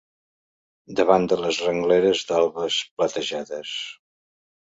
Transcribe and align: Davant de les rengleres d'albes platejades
Davant 0.99 1.27
de 1.33 1.37
les 1.41 1.59
rengleres 1.65 2.23
d'albes 2.33 2.79
platejades 2.97 3.77